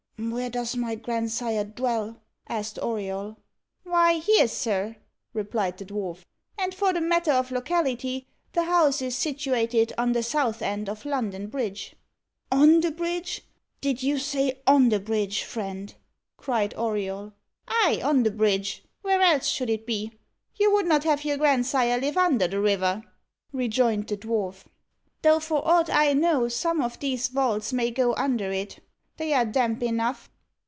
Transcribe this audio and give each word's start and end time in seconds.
"Where 0.29 0.51
does 0.51 0.75
my 0.75 0.93
grandsire 0.93 1.63
dwell?" 1.63 2.21
asked 2.47 2.77
Auriol. 2.77 3.37
"Why 3.83 4.19
here, 4.19 4.47
sir," 4.47 4.97
replied 5.33 5.79
the 5.79 5.85
dwarf; 5.85 6.25
"and 6.59 6.75
for 6.75 6.93
the 6.93 7.01
matter 7.01 7.31
of 7.31 7.49
locality, 7.49 8.27
the 8.53 8.65
house 8.65 9.01
is 9.01 9.15
situated 9.17 9.93
on 9.97 10.11
the 10.11 10.21
south 10.21 10.61
end 10.61 10.87
of 10.89 11.05
London 11.05 11.47
Bridge." 11.47 11.95
"On 12.51 12.81
the 12.81 12.91
bridge 12.91 13.41
did 13.81 14.03
you 14.03 14.19
say 14.19 14.61
on 14.67 14.89
the 14.89 14.99
bridge, 14.99 15.41
friend?" 15.41 15.95
cried 16.37 16.75
Auriol. 16.75 17.33
"Ay, 17.67 17.99
on 18.03 18.21
the 18.21 18.31
bridge 18.31 18.83
where 19.01 19.21
else 19.23 19.47
should 19.47 19.71
it 19.71 19.87
be? 19.87 20.11
You 20.55 20.71
would 20.71 20.85
not 20.85 21.03
have 21.03 21.25
your 21.25 21.37
grandsire 21.37 21.99
live 21.99 22.15
under 22.15 22.47
the 22.47 22.59
river?" 22.61 23.03
rejoined 23.51 24.05
the 24.07 24.17
dwarf; 24.17 24.65
"though, 25.23 25.39
for 25.39 25.67
ought 25.67 25.89
I 25.89 26.13
know, 26.13 26.47
some 26.47 26.79
of 26.79 26.99
these 26.99 27.27
vaults 27.27 27.73
may 27.73 27.89
go 27.89 28.13
under 28.13 28.51
it. 28.51 28.77
They 29.17 29.33
are 29.33 29.45
damp 29.45 29.83
enough." 29.83 30.31